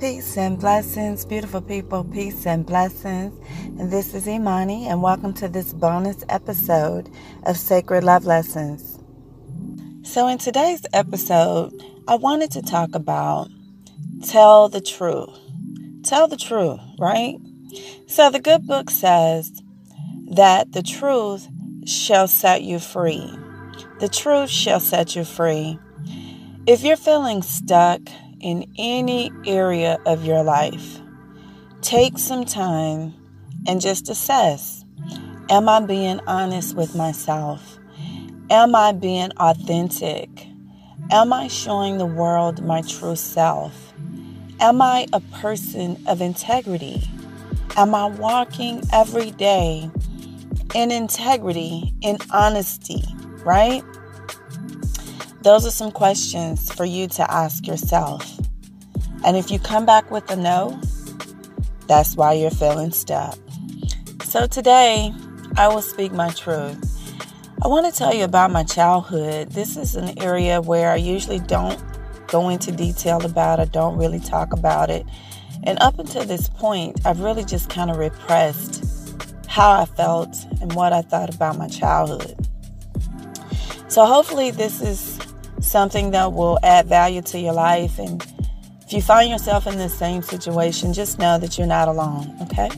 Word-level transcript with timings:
Peace 0.00 0.36
and 0.36 0.58
blessings, 0.58 1.24
beautiful 1.24 1.60
people. 1.60 2.02
Peace 2.02 2.46
and 2.46 2.66
blessings. 2.66 3.32
And 3.78 3.92
this 3.92 4.12
is 4.12 4.26
Imani, 4.26 4.88
and 4.88 5.02
welcome 5.02 5.32
to 5.34 5.46
this 5.46 5.72
bonus 5.72 6.24
episode 6.28 7.08
of 7.44 7.56
Sacred 7.56 8.02
Love 8.02 8.24
Lessons. 8.24 8.98
So, 10.02 10.26
in 10.26 10.38
today's 10.38 10.84
episode, 10.92 11.72
I 12.08 12.16
wanted 12.16 12.50
to 12.52 12.62
talk 12.62 12.94
about 12.94 13.48
tell 14.24 14.68
the 14.68 14.80
truth. 14.80 15.38
Tell 16.02 16.26
the 16.26 16.36
truth, 16.36 16.80
right? 16.98 17.36
So, 18.08 18.30
the 18.30 18.40
good 18.40 18.66
book 18.66 18.90
says 18.90 19.62
that 20.32 20.72
the 20.72 20.82
truth 20.82 21.46
shall 21.86 22.26
set 22.26 22.62
you 22.62 22.80
free. 22.80 23.30
The 24.00 24.08
truth 24.08 24.50
shall 24.50 24.80
set 24.80 25.14
you 25.14 25.24
free. 25.24 25.78
If 26.66 26.82
you're 26.82 26.96
feeling 26.96 27.42
stuck, 27.42 28.00
in 28.40 28.70
any 28.78 29.30
area 29.46 29.98
of 30.06 30.24
your 30.24 30.42
life, 30.42 31.00
take 31.80 32.18
some 32.18 32.44
time 32.44 33.14
and 33.66 33.80
just 33.80 34.08
assess 34.08 34.84
Am 35.50 35.66
I 35.66 35.80
being 35.80 36.20
honest 36.26 36.76
with 36.76 36.94
myself? 36.94 37.78
Am 38.50 38.74
I 38.74 38.92
being 38.92 39.30
authentic? 39.38 40.28
Am 41.10 41.32
I 41.32 41.48
showing 41.48 41.96
the 41.96 42.04
world 42.04 42.62
my 42.62 42.82
true 42.82 43.16
self? 43.16 43.94
Am 44.60 44.82
I 44.82 45.06
a 45.14 45.20
person 45.20 45.96
of 46.06 46.20
integrity? 46.20 47.02
Am 47.78 47.94
I 47.94 48.06
walking 48.06 48.82
every 48.92 49.30
day 49.30 49.90
in 50.74 50.90
integrity, 50.90 51.94
in 52.02 52.18
honesty, 52.30 53.02
right? 53.42 53.82
Those 55.42 55.66
are 55.66 55.70
some 55.70 55.92
questions 55.92 56.72
for 56.72 56.84
you 56.84 57.06
to 57.08 57.30
ask 57.30 57.66
yourself. 57.66 58.38
And 59.24 59.36
if 59.36 59.50
you 59.50 59.58
come 59.58 59.86
back 59.86 60.10
with 60.10 60.28
a 60.30 60.36
no, 60.36 60.80
that's 61.86 62.16
why 62.16 62.32
you're 62.32 62.50
feeling 62.50 62.90
stuck. 62.90 63.38
So 64.24 64.46
today, 64.46 65.12
I 65.56 65.68
will 65.68 65.82
speak 65.82 66.12
my 66.12 66.30
truth. 66.30 66.84
I 67.62 67.68
want 67.68 67.86
to 67.86 67.96
tell 67.96 68.14
you 68.14 68.24
about 68.24 68.50
my 68.50 68.62
childhood. 68.62 69.50
This 69.50 69.76
is 69.76 69.96
an 69.96 70.20
area 70.22 70.60
where 70.60 70.90
I 70.90 70.96
usually 70.96 71.40
don't 71.40 71.80
go 72.26 72.48
into 72.48 72.70
detail 72.70 73.24
about 73.24 73.58
it, 73.58 73.72
don't 73.72 73.96
really 73.96 74.20
talk 74.20 74.52
about 74.52 74.90
it. 74.90 75.06
And 75.64 75.78
up 75.80 75.98
until 75.98 76.24
this 76.24 76.48
point, 76.48 77.04
I've 77.06 77.20
really 77.20 77.44
just 77.44 77.70
kind 77.70 77.90
of 77.90 77.96
repressed 77.96 78.84
how 79.46 79.70
I 79.80 79.86
felt 79.86 80.36
and 80.60 80.72
what 80.74 80.92
I 80.92 81.02
thought 81.02 81.34
about 81.34 81.56
my 81.56 81.68
childhood. 81.68 82.36
So 83.88 84.04
hopefully, 84.04 84.50
this 84.50 84.80
is 84.80 85.18
something 85.60 86.10
that 86.12 86.32
will 86.32 86.58
add 86.62 86.86
value 86.86 87.22
to 87.22 87.38
your 87.38 87.52
life. 87.52 87.98
And 87.98 88.24
if 88.82 88.92
you 88.92 89.02
find 89.02 89.30
yourself 89.30 89.66
in 89.66 89.78
the 89.78 89.88
same 89.88 90.22
situation, 90.22 90.92
just 90.92 91.18
know 91.18 91.38
that 91.38 91.58
you're 91.58 91.66
not 91.66 91.88
alone, 91.88 92.34
okay? 92.42 92.70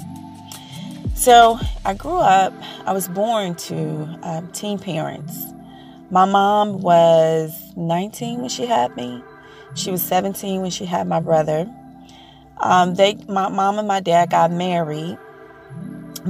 So 1.14 1.58
I 1.84 1.94
grew 1.94 2.18
up, 2.18 2.52
I 2.86 2.92
was 2.92 3.08
born 3.08 3.54
to 3.56 4.18
um, 4.22 4.50
teen 4.52 4.78
parents. 4.78 5.44
My 6.10 6.24
mom 6.24 6.80
was 6.80 7.52
19 7.76 8.40
when 8.40 8.48
she 8.48 8.66
had 8.66 8.96
me. 8.96 9.22
She 9.74 9.90
was 9.90 10.02
17 10.02 10.62
when 10.62 10.70
she 10.70 10.84
had 10.84 11.06
my 11.06 11.20
brother. 11.20 11.70
Um, 12.56 12.94
they, 12.94 13.14
my 13.28 13.48
mom 13.48 13.78
and 13.78 13.86
my 13.86 14.00
dad 14.00 14.30
got 14.30 14.50
married 14.50 15.18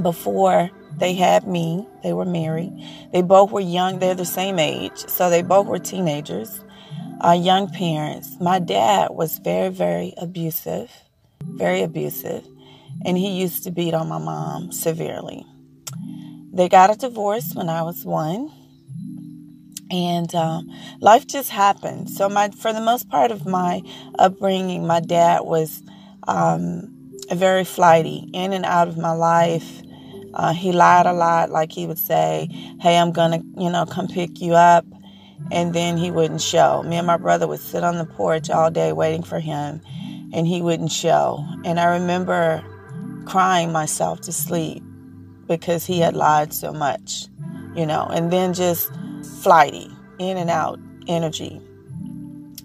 before 0.01 0.69
they 1.01 1.15
had 1.15 1.47
me. 1.47 1.87
They 2.03 2.13
were 2.13 2.25
married. 2.25 2.71
They 3.11 3.23
both 3.23 3.51
were 3.51 3.59
young. 3.59 3.97
They're 3.97 4.13
the 4.13 4.23
same 4.23 4.59
age. 4.59 4.99
So 5.07 5.31
they 5.31 5.41
both 5.41 5.65
were 5.65 5.79
teenagers, 5.79 6.63
uh, 7.25 7.31
young 7.31 7.69
parents. 7.71 8.37
My 8.39 8.59
dad 8.59 9.09
was 9.09 9.39
very, 9.39 9.69
very 9.69 10.13
abusive, 10.17 10.91
very 11.43 11.81
abusive. 11.81 12.45
And 13.03 13.17
he 13.17 13.31
used 13.31 13.63
to 13.63 13.71
beat 13.71 13.95
on 13.95 14.09
my 14.09 14.19
mom 14.19 14.71
severely. 14.71 15.43
They 16.53 16.69
got 16.69 16.91
a 16.93 16.95
divorce 16.95 17.55
when 17.55 17.67
I 17.67 17.81
was 17.81 18.05
one. 18.05 18.51
And 19.89 20.33
um, 20.35 20.69
life 20.99 21.25
just 21.25 21.49
happened. 21.49 22.11
So, 22.11 22.29
my 22.29 22.49
for 22.49 22.71
the 22.73 22.79
most 22.79 23.09
part 23.09 23.31
of 23.31 23.47
my 23.47 23.81
upbringing, 24.19 24.85
my 24.85 24.99
dad 24.99 25.41
was 25.41 25.81
um, 26.27 27.11
very 27.31 27.65
flighty, 27.65 28.29
in 28.33 28.53
and 28.53 28.65
out 28.65 28.87
of 28.87 28.97
my 28.97 29.11
life 29.11 29.81
uh, 30.33 30.53
he 30.53 30.71
lied 30.71 31.05
a 31.05 31.13
lot, 31.13 31.49
like 31.49 31.71
he 31.71 31.85
would 31.87 31.99
say, 31.99 32.47
Hey, 32.79 32.97
I'm 32.97 33.11
going 33.11 33.31
to, 33.31 33.61
you 33.61 33.69
know, 33.69 33.85
come 33.85 34.07
pick 34.07 34.41
you 34.41 34.53
up. 34.53 34.85
And 35.51 35.73
then 35.73 35.97
he 35.97 36.11
wouldn't 36.11 36.41
show. 36.41 36.83
Me 36.83 36.97
and 36.97 37.07
my 37.07 37.17
brother 37.17 37.47
would 37.47 37.59
sit 37.59 37.83
on 37.83 37.97
the 37.97 38.05
porch 38.05 38.49
all 38.49 38.71
day 38.71 38.93
waiting 38.93 39.23
for 39.23 39.39
him, 39.39 39.81
and 40.33 40.47
he 40.47 40.61
wouldn't 40.61 40.91
show. 40.91 41.43
And 41.65 41.79
I 41.79 41.85
remember 41.85 42.63
crying 43.25 43.71
myself 43.71 44.21
to 44.21 44.31
sleep 44.31 44.83
because 45.47 45.85
he 45.85 45.99
had 45.99 46.15
lied 46.15 46.53
so 46.53 46.71
much, 46.71 47.27
you 47.75 47.85
know, 47.85 48.07
and 48.13 48.31
then 48.31 48.53
just 48.53 48.91
flighty, 49.41 49.91
in 50.19 50.37
and 50.37 50.49
out 50.49 50.79
energy. 51.07 51.59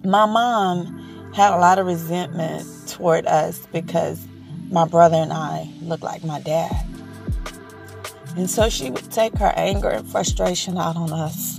My 0.04 0.26
mom 0.26 1.32
had 1.34 1.52
a 1.52 1.58
lot 1.58 1.78
of 1.78 1.86
resentment 1.86 2.66
toward 2.88 3.26
us 3.26 3.66
because 3.72 4.24
my 4.70 4.86
brother 4.86 5.16
and 5.16 5.32
I 5.32 5.68
looked 5.82 6.02
like 6.02 6.22
my 6.24 6.40
dad. 6.40 6.95
And 8.36 8.50
so 8.50 8.68
she 8.68 8.90
would 8.90 9.10
take 9.10 9.36
her 9.38 9.52
anger 9.56 9.88
and 9.88 10.06
frustration 10.06 10.76
out 10.76 10.96
on 10.96 11.12
us. 11.12 11.58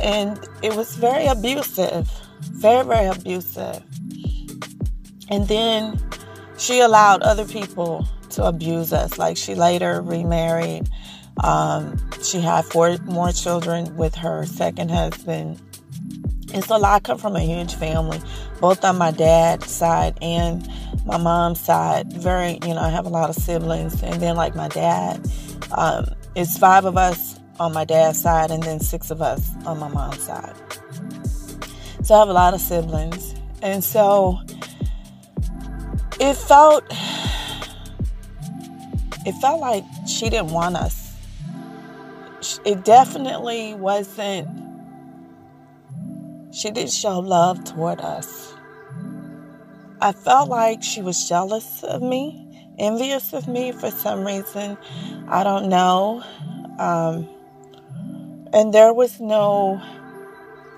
And 0.00 0.38
it 0.62 0.74
was 0.74 0.96
very 0.96 1.26
abusive, 1.26 2.08
very, 2.40 2.84
very 2.84 3.06
abusive. 3.06 3.82
And 5.28 5.48
then 5.48 5.98
she 6.56 6.80
allowed 6.80 7.22
other 7.22 7.44
people 7.44 8.06
to 8.30 8.44
abuse 8.44 8.92
us. 8.92 9.18
Like 9.18 9.36
she 9.36 9.54
later 9.54 10.00
remarried. 10.00 10.88
Um, 11.42 11.98
she 12.22 12.40
had 12.40 12.64
four 12.64 12.98
more 13.04 13.32
children 13.32 13.96
with 13.96 14.14
her 14.14 14.46
second 14.46 14.90
husband. 14.90 15.60
And 16.54 16.62
so 16.62 16.82
I 16.82 17.00
come 17.00 17.18
from 17.18 17.34
a 17.34 17.40
huge 17.40 17.74
family, 17.74 18.20
both 18.60 18.84
on 18.84 18.98
my 18.98 19.10
dad's 19.10 19.70
side 19.70 20.18
and 20.20 20.68
my 21.04 21.18
mom's 21.18 21.60
side, 21.60 22.12
very, 22.12 22.58
you 22.62 22.74
know, 22.74 22.80
I 22.80 22.90
have 22.90 23.06
a 23.06 23.10
lot 23.10 23.30
of 23.30 23.36
siblings. 23.36 24.02
And 24.02 24.20
then, 24.22 24.36
like, 24.36 24.54
my 24.54 24.68
dad, 24.68 25.26
um, 25.76 26.06
it's 26.34 26.56
five 26.56 26.84
of 26.84 26.96
us 26.96 27.38
on 27.60 27.72
my 27.72 27.84
dad's 27.84 28.20
side 28.20 28.50
and 28.50 28.62
then 28.62 28.80
six 28.80 29.10
of 29.10 29.20
us 29.20 29.50
on 29.66 29.78
my 29.78 29.88
mom's 29.88 30.22
side. 30.22 30.54
So 32.02 32.14
I 32.14 32.18
have 32.20 32.28
a 32.28 32.32
lot 32.32 32.54
of 32.54 32.60
siblings. 32.60 33.34
And 33.62 33.84
so 33.84 34.40
it 36.18 36.34
felt, 36.34 36.84
it 39.24 39.32
felt 39.40 39.60
like 39.60 39.84
she 40.08 40.28
didn't 40.30 40.50
want 40.50 40.76
us. 40.76 41.14
It 42.64 42.84
definitely 42.84 43.74
wasn't, 43.74 44.48
she 46.52 46.70
didn't 46.70 46.90
show 46.90 47.20
love 47.20 47.62
toward 47.64 48.00
us. 48.00 48.41
I 50.02 50.10
felt 50.10 50.48
like 50.48 50.82
she 50.82 51.00
was 51.00 51.28
jealous 51.28 51.84
of 51.84 52.02
me, 52.02 52.74
envious 52.76 53.32
of 53.32 53.46
me 53.46 53.70
for 53.70 53.88
some 53.88 54.26
reason. 54.26 54.76
I 55.28 55.44
don't 55.44 55.68
know. 55.68 56.24
Um, 56.80 57.28
and 58.52 58.74
there 58.74 58.92
was 58.92 59.20
no 59.20 59.80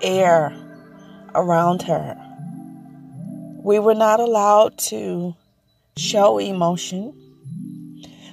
air 0.03 0.55
around 1.33 1.81
her. 1.81 2.15
We 3.63 3.79
were 3.79 3.95
not 3.95 4.19
allowed 4.19 4.77
to 4.89 5.35
show 5.97 6.37
emotion. 6.37 7.11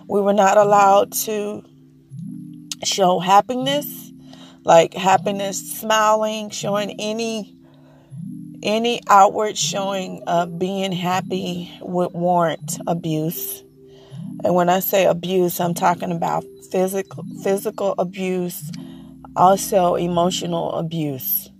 We 0.08 0.20
were 0.20 0.34
not 0.34 0.58
allowed 0.58 1.12
to 1.24 1.64
show 2.84 3.18
happiness, 3.18 4.12
like 4.64 4.92
happiness, 4.92 5.56
smiling, 5.80 6.50
showing 6.50 7.00
any 7.00 7.61
any 8.62 9.00
outward 9.08 9.58
showing 9.58 10.22
of 10.26 10.58
being 10.58 10.92
happy 10.92 11.70
would 11.80 12.12
warrant 12.12 12.78
abuse. 12.86 13.62
And 14.44 14.54
when 14.54 14.68
I 14.68 14.80
say 14.80 15.06
abuse, 15.06 15.60
I'm 15.60 15.74
talking 15.74 16.12
about 16.12 16.44
physical 16.70 17.24
physical 17.42 17.94
abuse, 17.98 18.70
also 19.36 19.94
emotional 19.94 20.72
abuse. 20.72 21.50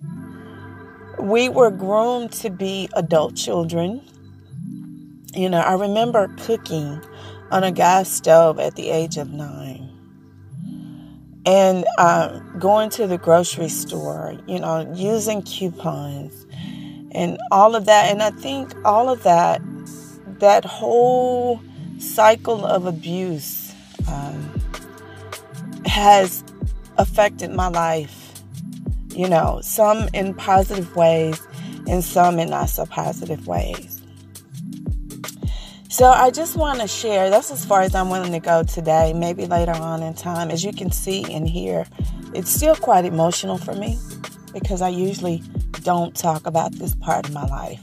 We 1.19 1.49
were 1.49 1.71
groomed 1.71 2.33
to 2.33 2.51
be 2.51 2.89
adult 2.95 3.37
children. 3.37 4.03
You 5.35 5.49
know, 5.49 5.61
I 5.61 5.75
remember 5.75 6.29
cooking 6.39 7.01
on 7.51 7.65
a 7.65 7.73
gas 7.73 8.11
stove 8.11 8.59
at 8.59 8.77
the 8.77 8.91
age 8.91 9.17
of 9.17 9.31
nine 9.31 9.89
and 11.45 11.85
uh, 11.99 12.39
going 12.59 12.91
to 12.91 13.07
the 13.07 13.19
grocery 13.19 13.69
store, 13.69 14.35
you 14.47 14.61
know, 14.61 14.93
using 14.95 15.43
coupons 15.43 16.47
and 17.13 17.39
all 17.51 17.77
of 17.77 17.85
that. 17.87 18.11
And 18.11 18.23
I 18.23 18.31
think 18.31 18.75
all 18.85 19.09
of 19.09 19.23
that, 19.23 19.63
that 20.41 20.65
whole 20.65 21.61
cycle 21.99 22.65
of 22.67 22.87
abuse 22.87 23.73
um, 24.09 24.61
has 25.87 26.43
affected 26.99 27.51
my 27.53 27.69
life. 27.69 28.19
You 29.11 29.29
know, 29.29 29.61
some 29.63 30.09
in 30.15 30.35
positive 30.35 30.97
ways 30.97 31.41
and 31.87 32.03
some 32.03 32.39
in 32.39 32.49
not 32.51 32.71
so 32.71 32.87
positive 32.87 33.47
ways. 33.47 34.01
So 35.91 36.07
I 36.07 36.31
just 36.31 36.57
want 36.57 36.81
to 36.81 36.89
share, 36.89 37.29
that's 37.29 37.51
as 37.51 37.67
far 37.67 37.83
as 37.83 37.95
I'm 37.95 38.09
willing 38.09 38.33
to 38.33 38.41
go 38.41 38.63
today, 38.63 39.13
maybe 39.13 39.45
later 39.45 39.73
on 39.73 40.03
in 40.03 40.15
time. 40.15 40.51
As 40.51 40.65
you 40.65 40.73
can 40.73 40.91
see 40.91 41.31
and 41.31 41.47
hear, 41.47 41.85
it's 42.33 42.51
still 42.51 42.75
quite 42.75 43.05
emotional 43.05 43.59
for 43.59 43.75
me 43.75 43.99
because 44.53 44.83
I 44.83 44.89
usually 44.89 45.43
don't 45.83 46.15
talk 46.15 46.47
about 46.47 46.73
this 46.73 46.95
part 46.95 47.27
of 47.27 47.33
my 47.33 47.45
life. 47.47 47.81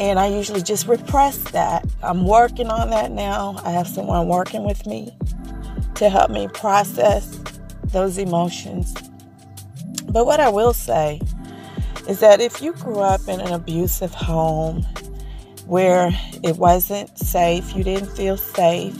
And 0.00 0.18
I 0.18 0.28
usually 0.28 0.62
just 0.62 0.86
repress 0.86 1.38
that. 1.50 1.86
I'm 2.02 2.26
working 2.26 2.68
on 2.68 2.90
that 2.90 3.12
now. 3.12 3.60
I 3.64 3.70
have 3.70 3.86
someone 3.86 4.28
working 4.28 4.64
with 4.64 4.86
me 4.86 5.16
to 5.96 6.08
help 6.08 6.30
me 6.30 6.48
process 6.48 7.38
those 7.84 8.18
emotions. 8.18 8.92
But 10.08 10.26
what 10.26 10.40
I 10.40 10.48
will 10.48 10.72
say 10.72 11.20
is 12.08 12.20
that 12.20 12.40
if 12.40 12.60
you 12.60 12.72
grew 12.72 12.98
up 12.98 13.26
in 13.28 13.40
an 13.40 13.52
abusive 13.52 14.12
home 14.12 14.82
where 15.66 16.10
it 16.42 16.56
wasn't 16.56 17.16
safe, 17.18 17.74
you 17.74 17.84
didn't 17.84 18.10
feel 18.16 18.36
safe, 18.36 18.96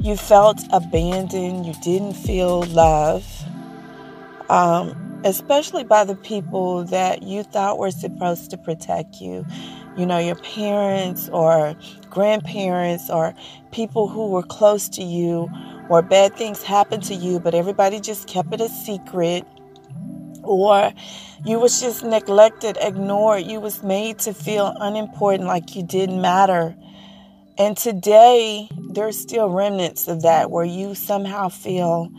you 0.00 0.16
felt 0.16 0.60
abandoned, 0.72 1.66
you 1.66 1.74
didn't 1.82 2.14
feel 2.14 2.62
love, 2.64 3.24
um, 4.48 5.09
especially 5.24 5.84
by 5.84 6.04
the 6.04 6.16
people 6.16 6.84
that 6.84 7.22
you 7.22 7.42
thought 7.42 7.78
were 7.78 7.90
supposed 7.90 8.50
to 8.50 8.58
protect 8.58 9.20
you. 9.20 9.44
You 9.96 10.06
know, 10.06 10.18
your 10.18 10.36
parents 10.36 11.28
or 11.30 11.74
grandparents 12.08 13.10
or 13.10 13.34
people 13.72 14.08
who 14.08 14.28
were 14.30 14.42
close 14.42 14.88
to 14.90 15.02
you, 15.02 15.48
or 15.88 16.02
bad 16.02 16.36
things 16.36 16.62
happened 16.62 17.02
to 17.04 17.14
you, 17.14 17.40
but 17.40 17.54
everybody 17.54 18.00
just 18.00 18.28
kept 18.28 18.54
it 18.54 18.60
a 18.60 18.68
secret 18.68 19.44
or 20.42 20.92
you 21.44 21.58
was 21.58 21.80
just 21.80 22.04
neglected, 22.04 22.76
ignored. 22.80 23.44
You 23.44 23.60
was 23.60 23.82
made 23.82 24.18
to 24.20 24.34
feel 24.34 24.74
unimportant, 24.80 25.44
like 25.44 25.74
you 25.74 25.82
didn't 25.82 26.20
matter. 26.20 26.74
And 27.58 27.76
today, 27.76 28.68
there's 28.90 29.18
still 29.18 29.48
remnants 29.50 30.08
of 30.08 30.22
that 30.22 30.50
where 30.50 30.64
you 30.64 30.94
somehow 30.94 31.48
feel 31.48 32.10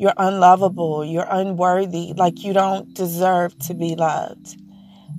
you're 0.00 0.14
unlovable, 0.16 1.04
you're 1.04 1.26
unworthy, 1.28 2.14
like 2.16 2.42
you 2.42 2.54
don't 2.54 2.94
deserve 2.94 3.56
to 3.58 3.74
be 3.74 3.94
loved. 3.94 4.56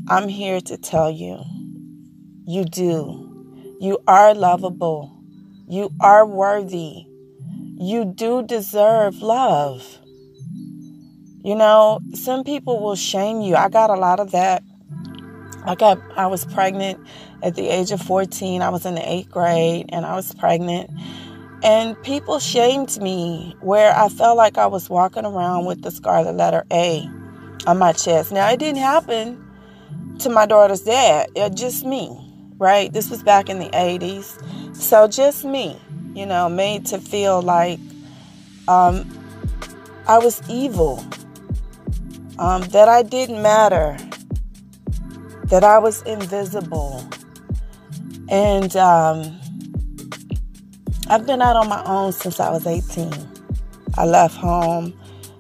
I'm 0.10 0.28
here 0.28 0.60
to 0.60 0.76
tell 0.76 1.12
you, 1.12 1.40
you 2.48 2.66
do. 2.66 3.78
You 3.80 4.00
are 4.08 4.34
lovable. 4.34 5.16
You 5.68 5.92
are 6.02 6.26
worthy. 6.26 7.06
You 7.78 8.06
do 8.06 8.42
deserve 8.42 9.22
love. 9.22 10.00
You 11.44 11.54
know, 11.54 12.00
some 12.16 12.44
people 12.44 12.82
will 12.82 12.96
shame 12.96 13.42
you. 13.42 13.56
I 13.56 13.70
got 13.70 13.92
a 13.92 13.96
lot 13.96 14.20
of 14.20 14.32
that. 14.32 14.64
I 15.64 15.76
got 15.76 16.00
I 16.18 16.26
was 16.26 16.44
pregnant 16.46 17.00
at 17.44 17.54
the 17.54 17.70
age 17.70 17.92
of 17.92 18.02
14. 18.02 18.64
I 18.64 18.70
was 18.70 18.88
in 18.88 18.96
the 18.96 19.02
8th 19.02 19.30
grade 19.30 19.86
and 19.90 20.08
I 20.08 20.16
was 20.16 20.34
pregnant. 20.34 20.90
And 21.64 22.02
people 22.02 22.40
shamed 22.40 23.00
me 23.02 23.56
where 23.62 23.96
I 23.96 24.10
felt 24.10 24.38
like 24.38 24.58
I 24.58 24.66
was 24.66 24.90
walking 24.90 25.26
around 25.26 25.66
with 25.66 25.84
the 25.84 25.92
scarlet 25.92 26.36
letter 26.36 26.66
A 26.72 27.08
on 27.68 27.78
my 27.78 27.92
chest. 27.94 28.32
Now, 28.32 28.50
it 28.50 28.58
didn't 28.58 28.82
happen 28.82 29.48
to 30.20 30.30
my 30.30 30.46
daughter's 30.46 30.82
dad. 30.82 31.30
It 31.36 31.56
just 31.56 31.86
me, 31.86 32.18
right? 32.58 32.92
This 32.92 33.10
was 33.10 33.22
back 33.22 33.50
in 33.50 33.60
the 33.60 33.70
80s. 33.70 34.76
So 34.76 35.08
just 35.08 35.46
me, 35.46 35.80
you 36.16 36.26
know, 36.26 36.50
made 36.50 36.86
to 36.88 36.98
feel 36.98 37.42
like 37.42 37.80
um, 38.68 39.08
I 40.08 40.18
was 40.18 40.42
evil 40.50 41.06
um, 42.40 42.64
that 42.70 42.88
I 42.88 43.04
didn't 43.04 43.42
matter, 43.42 43.98
that 45.46 45.64
I 45.64 45.78
was 45.78 46.02
invisible. 46.04 47.08
And 48.30 48.76
um, 48.76 49.41
I've 51.12 51.26
been 51.28 51.42
out 51.42 51.58
on 51.58 51.68
my 51.68 51.84
own 51.84 52.14
since 52.14 52.40
I 52.40 52.50
was 52.52 52.66
18. 52.66 53.12
I 53.98 54.06
left 54.06 54.38
home. 54.38 54.98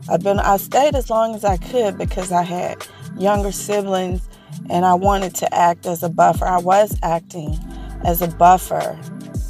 I've 0.09 0.21
been 0.21 0.37
I 0.37 0.57
stayed 0.57 0.95
as 0.95 1.09
long 1.09 1.33
as 1.33 1.45
I 1.45 1.55
could 1.55 1.97
because 1.97 2.29
I 2.29 2.43
had 2.43 2.85
younger 3.17 3.53
siblings 3.53 4.27
and 4.69 4.83
I 4.83 4.95
wanted 4.95 5.33
to 5.35 5.55
act 5.55 5.85
as 5.85 6.03
a 6.03 6.09
buffer. 6.09 6.43
I 6.43 6.57
was 6.57 6.99
acting 7.03 7.57
as 8.03 8.21
a 8.21 8.27
buffer 8.27 8.99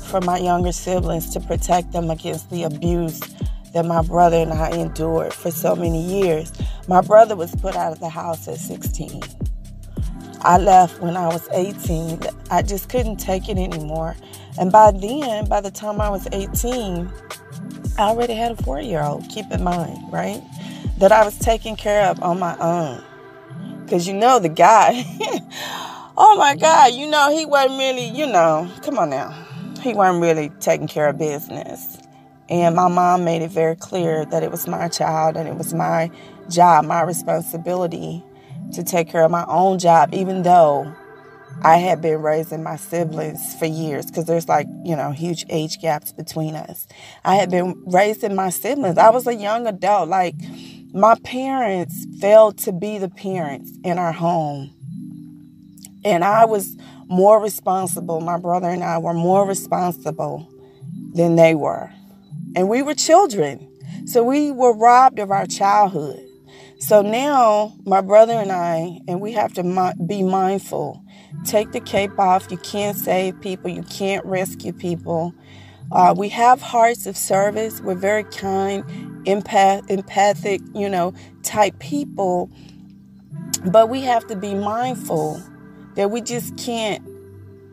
for 0.05 0.21
my 0.21 0.37
younger 0.37 0.71
siblings 0.71 1.33
to 1.33 1.39
protect 1.39 1.91
them 1.91 2.11
against 2.11 2.51
the 2.51 2.65
abuse 2.65 3.19
that 3.73 3.85
my 3.85 4.03
brother 4.03 4.37
and 4.37 4.53
I 4.53 4.69
endured 4.73 5.33
for 5.33 5.49
so 5.49 5.75
many 5.75 6.03
years. 6.03 6.53
My 6.87 7.01
brother 7.01 7.35
was 7.35 7.55
put 7.55 7.75
out 7.75 7.93
of 7.93 7.99
the 7.99 8.09
house 8.09 8.47
at 8.47 8.57
16. 8.57 9.23
I 10.43 10.59
left 10.59 11.01
when 11.01 11.17
I 11.17 11.29
was 11.29 11.49
18. 11.51 12.19
I 12.51 12.61
just 12.61 12.89
couldn't 12.89 13.17
take 13.17 13.49
it 13.49 13.57
anymore. 13.57 14.15
And 14.59 14.71
by 14.71 14.91
then, 14.91 15.45
by 15.47 15.61
the 15.61 15.71
time 15.71 16.01
I 16.01 16.09
was 16.09 16.27
18, 16.31 17.11
I 17.97 18.01
already 18.03 18.33
had 18.33 18.51
a 18.51 18.63
four 18.63 18.79
year 18.81 19.01
old, 19.01 19.27
keep 19.29 19.49
in 19.51 19.63
mind, 19.63 20.11
right? 20.11 20.41
That 20.99 21.11
I 21.11 21.23
was 21.23 21.37
taking 21.37 21.75
care 21.75 22.07
of 22.07 22.21
on 22.21 22.39
my 22.39 22.57
own. 22.59 23.03
Because 23.83 24.07
you 24.07 24.13
know, 24.13 24.39
the 24.39 24.49
guy, 24.49 25.03
oh 26.17 26.35
my 26.37 26.55
God, 26.55 26.93
you 26.93 27.07
know, 27.09 27.35
he 27.35 27.45
wasn't 27.45 27.77
really, 27.79 28.07
you 28.07 28.27
know, 28.27 28.71
come 28.83 28.97
on 28.97 29.09
now. 29.09 29.35
He 29.81 29.93
wasn't 29.93 30.21
really 30.21 30.49
taking 30.59 30.87
care 30.87 31.09
of 31.09 31.17
business. 31.17 31.97
And 32.49 32.75
my 32.75 32.87
mom 32.87 33.23
made 33.23 33.41
it 33.41 33.51
very 33.51 33.75
clear 33.75 34.25
that 34.25 34.43
it 34.43 34.51
was 34.51 34.67
my 34.67 34.89
child 34.89 35.37
and 35.37 35.47
it 35.47 35.55
was 35.55 35.73
my 35.73 36.11
job, 36.49 36.85
my 36.85 37.01
responsibility 37.01 38.23
to 38.73 38.83
take 38.83 39.09
care 39.09 39.23
of 39.23 39.31
my 39.31 39.45
own 39.47 39.79
job, 39.79 40.13
even 40.13 40.43
though 40.43 40.93
I 41.63 41.77
had 41.77 42.01
been 42.01 42.21
raising 42.21 42.63
my 42.63 42.75
siblings 42.75 43.55
for 43.59 43.65
years 43.65 44.07
because 44.07 44.25
there's 44.25 44.47
like, 44.49 44.67
you 44.83 44.95
know, 44.95 45.11
huge 45.11 45.45
age 45.49 45.79
gaps 45.79 46.11
between 46.11 46.55
us. 46.55 46.87
I 47.23 47.35
had 47.35 47.51
been 47.51 47.83
raising 47.85 48.33
my 48.35 48.49
siblings. 48.49 48.97
I 48.97 49.11
was 49.11 49.27
a 49.27 49.35
young 49.35 49.67
adult. 49.67 50.09
Like, 50.09 50.35
my 50.93 51.15
parents 51.23 52.07
failed 52.19 52.57
to 52.59 52.71
be 52.71 52.97
the 52.97 53.09
parents 53.09 53.71
in 53.83 53.99
our 53.99 54.11
home. 54.11 54.73
And 56.03 56.23
I 56.23 56.45
was 56.45 56.75
more 57.07 57.39
responsible. 57.39 58.21
My 58.21 58.39
brother 58.39 58.69
and 58.69 58.83
I 58.83 58.97
were 58.97 59.13
more 59.13 59.47
responsible 59.47 60.51
than 61.13 61.35
they 61.35 61.53
were. 61.53 61.91
And 62.55 62.69
we 62.69 62.81
were 62.81 62.95
children. 62.95 63.67
So 64.07 64.23
we 64.23 64.51
were 64.51 64.73
robbed 64.75 65.19
of 65.19 65.29
our 65.29 65.45
childhood. 65.45 66.25
So 66.79 67.03
now, 67.03 67.75
my 67.85 68.01
brother 68.01 68.33
and 68.33 68.51
I, 68.51 68.99
and 69.07 69.21
we 69.21 69.33
have 69.33 69.53
to 69.53 69.93
be 70.07 70.23
mindful. 70.23 71.00
Take 71.45 71.71
the 71.71 71.79
cape 71.79 72.17
off. 72.19 72.51
You 72.51 72.57
can't 72.57 72.97
save 72.97 73.39
people, 73.41 73.69
you 73.69 73.83
can't 73.83 74.25
rescue 74.25 74.73
people. 74.73 75.33
Uh, 75.91 76.13
we 76.17 76.29
have 76.29 76.61
hearts 76.61 77.05
of 77.05 77.17
service. 77.17 77.81
We're 77.81 77.95
very 77.95 78.23
kind, 78.23 78.83
empath- 79.25 79.89
empathic, 79.89 80.61
you 80.73 80.87
know, 80.87 81.13
type 81.43 81.79
people. 81.79 82.49
But 83.65 83.89
we 83.89 84.01
have 84.01 84.25
to 84.27 84.35
be 84.35 84.55
mindful 84.55 85.43
that 85.95 86.09
we 86.09 86.21
just 86.21 86.57
can't, 86.57 87.05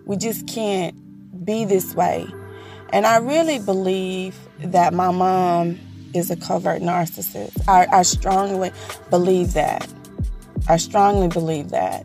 we 0.04 0.16
just 0.16 0.48
can't 0.48 0.94
be 1.44 1.64
this 1.64 1.94
way. 1.94 2.26
And 2.90 3.06
I 3.06 3.18
really 3.18 3.58
believe 3.58 4.36
that 4.60 4.92
my 4.92 5.12
mom 5.12 5.78
is 6.14 6.30
a 6.30 6.36
covert 6.36 6.82
narcissist. 6.82 7.68
I, 7.68 7.86
I 7.92 8.02
strongly 8.02 8.72
believe 9.10 9.52
that. 9.52 9.86
I 10.68 10.76
strongly 10.76 11.28
believe 11.28 11.70
that. 11.70 12.04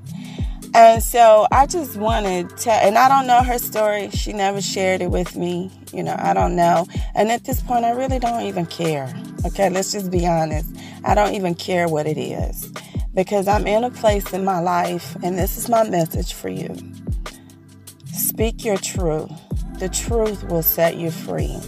And 0.76 1.04
so 1.04 1.48
I 1.52 1.68
just 1.68 1.98
wanted 1.98 2.58
to, 2.58 2.72
and 2.72 2.98
I 2.98 3.08
don't 3.08 3.28
know 3.28 3.44
her 3.44 3.60
story. 3.60 4.10
She 4.10 4.34
never 4.34 4.60
shared 4.62 5.02
it 5.02 5.12
with 5.12 5.36
me. 5.36 5.70
You 5.94 6.02
know, 6.04 6.16
I 6.18 6.34
don't 6.34 6.56
know. 6.56 6.88
And 7.14 7.32
at 7.32 7.44
this 7.44 7.62
point, 7.62 7.86
I 7.86 7.92
really 7.92 8.18
don't 8.18 8.42
even 8.42 8.66
care. 8.66 9.14
Okay, 9.46 9.70
let's 9.70 9.92
just 9.92 10.10
be 10.10 10.26
honest. 10.26 10.76
I 11.04 11.14
don't 11.14 11.36
even 11.36 11.54
care 11.54 11.88
what 11.88 12.08
it 12.08 12.18
is 12.18 12.72
because 13.14 13.48
I'm 13.48 13.68
in 13.68 13.84
a 13.84 13.92
place 13.92 14.34
in 14.34 14.44
my 14.44 14.60
life, 14.60 15.16
and 15.22 15.38
this 15.38 15.58
is 15.58 15.70
my 15.70 15.88
message 15.88 16.34
for 16.34 16.50
you. 16.50 16.76
Speak 18.12 18.66
your 18.66 18.78
truth, 18.78 19.32
the 19.80 19.90
truth 19.90 20.44
will 20.46 20.64
set 20.64 20.98
you 20.98 21.12
free. 21.12 21.60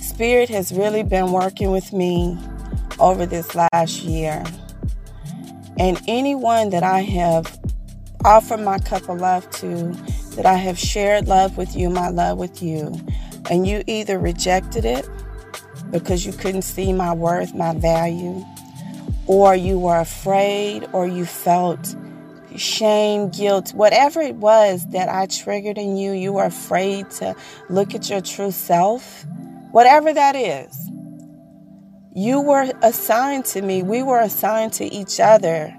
Spirit 0.00 0.48
has 0.48 0.72
really 0.72 1.04
been 1.04 1.30
working 1.30 1.70
with 1.70 1.92
me 1.92 2.36
over 2.98 3.24
this 3.26 3.54
last 3.54 4.02
year. 4.02 4.44
And 5.78 6.00
anyone 6.08 6.70
that 6.70 6.82
I 6.82 7.00
have 7.00 7.58
offered 8.24 8.60
my 8.60 8.78
cup 8.78 9.08
of 9.08 9.20
love 9.20 9.48
to, 9.50 9.92
that 10.36 10.46
I 10.46 10.54
have 10.54 10.78
shared 10.78 11.28
love 11.28 11.56
with 11.56 11.76
you, 11.76 11.88
my 11.90 12.08
love 12.08 12.38
with 12.38 12.62
you, 12.62 13.00
and 13.50 13.66
you 13.66 13.82
either 13.86 14.18
rejected 14.18 14.84
it 14.84 15.08
because 15.90 16.26
you 16.26 16.32
couldn't 16.32 16.62
see 16.62 16.92
my 16.92 17.12
worth, 17.12 17.54
my 17.54 17.74
value, 17.74 18.44
or 19.26 19.54
you 19.54 19.78
were 19.78 20.00
afraid, 20.00 20.86
or 20.92 21.06
you 21.06 21.24
felt 21.24 21.94
shame, 22.56 23.28
guilt, 23.30 23.72
whatever 23.72 24.20
it 24.20 24.34
was 24.36 24.84
that 24.90 25.08
I 25.08 25.26
triggered 25.26 25.78
in 25.78 25.96
you, 25.96 26.12
you 26.12 26.32
were 26.32 26.44
afraid 26.44 27.10
to 27.12 27.36
look 27.68 27.94
at 27.94 28.10
your 28.10 28.20
true 28.20 28.50
self 28.50 29.24
whatever 29.70 30.12
that 30.12 30.34
is. 30.34 30.87
You 32.18 32.40
were 32.40 32.72
assigned 32.82 33.44
to 33.46 33.62
me, 33.62 33.84
we 33.84 34.02
were 34.02 34.20
assigned 34.20 34.72
to 34.74 34.84
each 34.86 35.20
other 35.20 35.72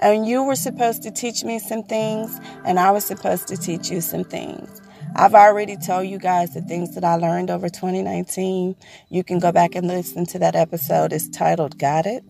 And 0.00 0.26
you 0.26 0.44
were 0.44 0.56
supposed 0.56 1.02
to 1.04 1.10
teach 1.10 1.44
me 1.44 1.58
some 1.58 1.82
things, 1.84 2.38
and 2.66 2.78
I 2.78 2.90
was 2.90 3.04
supposed 3.04 3.48
to 3.48 3.56
teach 3.56 3.90
you 3.90 4.02
some 4.02 4.24
things. 4.24 4.82
I've 5.16 5.34
already 5.34 5.76
told 5.78 6.06
you 6.08 6.18
guys 6.18 6.54
the 6.54 6.60
things 6.62 6.94
that 6.96 7.04
I 7.04 7.16
learned 7.16 7.50
over 7.50 7.70
2019. 7.70 8.76
You 9.10 9.24
can 9.24 9.38
go 9.38 9.52
back 9.52 9.74
and 9.74 9.88
listen 9.88 10.26
to 10.26 10.38
that 10.40 10.54
episode. 10.56 11.14
It's 11.14 11.28
titled 11.30 11.78
Got 11.78 12.06
It. 12.06 12.24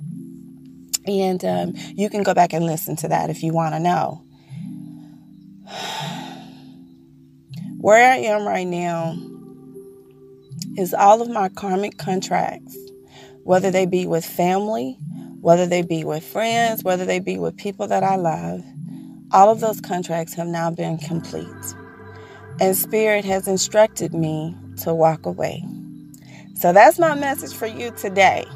And 1.07 1.45
um, 1.45 1.75
you 1.97 2.11
can 2.11 2.23
go 2.23 2.35
back 2.35 2.53
and 2.53 2.67
listen 2.67 2.97
to 2.97 3.09
that 3.09 3.31
if 3.31 3.43
you 3.43 3.53
want 3.53 3.75
to 3.75 3.81
know. 3.81 4.25
Where 7.79 8.13
I 8.13 8.19
am 8.19 8.47
right 8.47 8.67
now 8.67 9.17
is 10.79 10.95
all 10.95 11.23
of 11.23 11.31
my 11.31 11.49
karmic 11.51 11.99
contracts, 11.99 12.77
whether 13.47 13.71
they 13.71 13.87
be 13.87 14.09
with 14.09 14.27
family, 14.27 14.99
whether 15.41 15.67
they 15.67 15.81
be 15.81 16.03
with 16.03 16.25
friends, 16.25 16.83
whether 16.83 17.05
they 17.05 17.21
be 17.21 17.39
with 17.39 17.57
people 17.57 17.87
that 17.87 18.03
I 18.03 18.17
love, 18.17 18.61
all 19.31 19.51
of 19.51 19.61
those 19.61 19.81
contracts 19.81 20.35
have 20.35 20.49
now 20.49 20.69
been 20.73 20.99
complete. 20.99 21.47
And 22.61 22.77
Spirit 22.77 23.25
has 23.25 23.47
instructed 23.47 24.13
me 24.13 24.57
to 24.79 24.93
walk 24.93 25.27
away. 25.27 25.63
So 26.57 26.73
that's 26.73 26.99
my 26.99 27.15
message 27.15 27.55
for 27.55 27.67
you 27.69 27.93
today. 27.93 28.47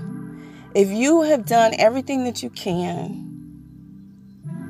If 0.74 0.88
you 0.88 1.22
have 1.22 1.46
done 1.46 1.72
everything 1.78 2.24
that 2.24 2.42
you 2.42 2.50
can 2.50 3.28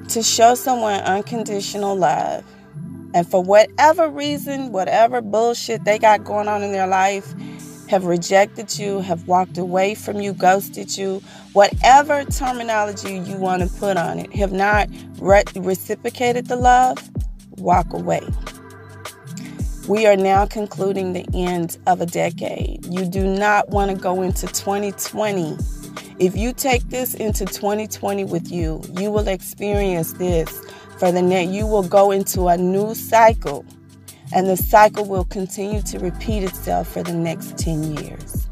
to 0.08 0.22
show 0.22 0.54
someone 0.54 1.00
unconditional 1.00 1.96
love, 1.96 2.44
and 3.14 3.26
for 3.26 3.42
whatever 3.42 4.10
reason, 4.10 4.70
whatever 4.70 5.22
bullshit 5.22 5.84
they 5.84 5.98
got 5.98 6.24
going 6.24 6.46
on 6.46 6.62
in 6.62 6.72
their 6.72 6.86
life, 6.86 7.34
have 7.90 8.04
rejected 8.04 8.78
you, 8.78 9.00
have 9.00 9.26
walked 9.26 9.58
away 9.58 9.96
from 9.96 10.20
you, 10.20 10.32
ghosted 10.32 10.96
you, 10.96 11.20
whatever 11.54 12.22
terminology 12.22 13.18
you 13.18 13.36
want 13.36 13.60
to 13.60 13.68
put 13.80 13.96
on 13.96 14.20
it, 14.20 14.32
have 14.32 14.52
not 14.52 14.88
re- 15.18 15.42
reciprocated 15.56 16.46
the 16.46 16.54
love, 16.54 17.10
walk 17.56 17.92
away. 17.92 18.22
We 19.88 20.06
are 20.06 20.16
now 20.16 20.46
concluding 20.46 21.14
the 21.14 21.26
end 21.34 21.78
of 21.88 22.00
a 22.00 22.06
decade. 22.06 22.86
You 22.86 23.06
do 23.06 23.26
not 23.26 23.70
want 23.70 23.90
to 23.90 23.96
go 23.96 24.22
into 24.22 24.46
2020. 24.46 25.56
If 26.20 26.36
you 26.36 26.52
take 26.52 26.88
this 26.90 27.14
into 27.14 27.44
2020 27.44 28.22
with 28.22 28.52
you, 28.52 28.84
you 29.00 29.10
will 29.10 29.26
experience 29.26 30.12
this 30.12 30.48
for 30.96 31.10
the 31.10 31.22
next, 31.22 31.50
you 31.50 31.66
will 31.66 31.82
go 31.82 32.12
into 32.12 32.46
a 32.46 32.56
new 32.56 32.94
cycle, 32.94 33.64
and 34.32 34.48
the 34.48 34.56
cycle 34.56 35.04
will 35.04 35.24
continue 35.24 35.82
to 35.82 35.98
repeat 35.98 36.42
itself 36.42 36.88
for 36.88 37.02
the 37.02 37.12
next 37.12 37.58
10 37.58 37.96
years. 37.96 38.46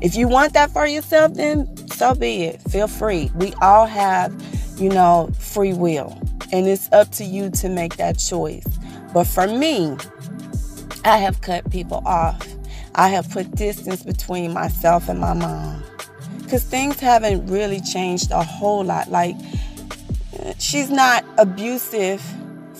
If 0.00 0.16
you 0.16 0.28
want 0.28 0.52
that 0.52 0.70
for 0.70 0.86
yourself, 0.86 1.34
then 1.34 1.74
so 1.88 2.14
be 2.14 2.44
it. 2.44 2.60
Feel 2.70 2.88
free. 2.88 3.30
We 3.36 3.54
all 3.62 3.86
have, 3.86 4.34
you 4.78 4.90
know, 4.90 5.30
free 5.38 5.72
will, 5.72 6.18
and 6.52 6.66
it's 6.66 6.92
up 6.92 7.10
to 7.12 7.24
you 7.24 7.50
to 7.50 7.68
make 7.68 7.96
that 7.96 8.18
choice. 8.18 8.66
But 9.14 9.24
for 9.24 9.46
me, 9.46 9.96
I 11.04 11.18
have 11.18 11.40
cut 11.40 11.70
people 11.70 12.02
off. 12.04 12.46
I 12.96 13.08
have 13.08 13.30
put 13.30 13.50
distance 13.52 14.02
between 14.02 14.52
myself 14.52 15.08
and 15.08 15.18
my 15.18 15.32
mom. 15.32 15.82
Because 16.42 16.64
things 16.64 17.00
haven't 17.00 17.46
really 17.46 17.80
changed 17.80 18.30
a 18.30 18.42
whole 18.42 18.84
lot. 18.84 19.10
Like, 19.10 19.36
she's 20.58 20.90
not 20.90 21.24
abusive 21.38 22.22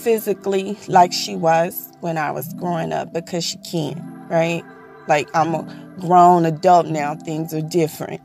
physically 0.04 0.76
like 0.86 1.12
she 1.12 1.34
was 1.34 1.90
when 2.00 2.18
I 2.18 2.30
was 2.30 2.52
growing 2.54 2.92
up 2.92 3.12
because 3.12 3.42
she 3.42 3.56
can't, 3.58 4.00
right? 4.28 4.62
Like 5.08 5.28
I'm 5.34 5.54
a 5.54 5.96
grown 5.98 6.44
adult 6.44 6.86
now, 6.86 7.14
things 7.14 7.54
are 7.54 7.62
different. 7.62 8.20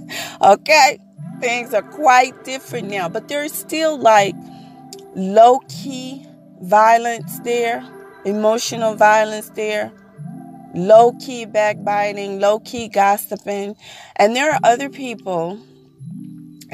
okay? 0.42 0.98
Things 1.40 1.74
are 1.74 1.82
quite 1.82 2.44
different 2.44 2.88
now, 2.88 3.08
but 3.08 3.26
there's 3.26 3.52
still 3.52 3.98
like 3.98 4.36
low 5.16 5.58
key 5.68 6.24
violence 6.62 7.40
there, 7.40 7.84
emotional 8.24 8.94
violence 8.94 9.50
there, 9.50 9.92
low 10.72 11.12
key 11.14 11.46
backbiting, 11.46 12.38
low 12.38 12.60
key 12.60 12.88
gossiping. 12.88 13.74
And 14.16 14.36
there 14.36 14.52
are 14.52 14.60
other 14.62 14.88
people 14.88 15.58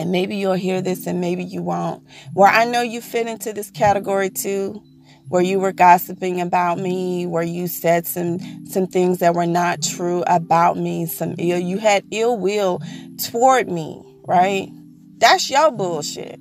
and 0.00 0.11
maybe 0.11 0.37
you'll 0.37 0.54
hear 0.54 0.80
this 0.80 1.07
and 1.07 1.21
maybe 1.21 1.45
you 1.45 1.62
won't, 1.62 2.02
where 2.33 2.49
I 2.50 2.64
know 2.64 2.80
you 2.80 3.02
fit 3.02 3.26
into 3.26 3.52
this 3.52 3.71
category 3.71 4.30
too, 4.30 4.83
where 5.28 5.42
you 5.42 5.61
were 5.61 5.73
gossiping 5.73 6.40
about 6.40 6.78
me, 6.78 7.26
where 7.26 7.42
you 7.42 7.66
said 7.66 8.07
some 8.07 8.38
some 8.66 8.87
things 8.87 9.19
that 9.19 9.35
were 9.35 9.47
not 9.47 9.83
true 9.83 10.25
about 10.26 10.78
me, 10.78 11.04
some 11.04 11.35
ill 11.37 11.59
you 11.59 11.76
had 11.76 12.02
ill 12.11 12.38
will 12.38 12.80
toward 13.19 13.69
me, 13.71 14.02
right? 14.26 14.71
That's 15.19 15.50
your 15.50 15.71
bullshit. 15.71 16.40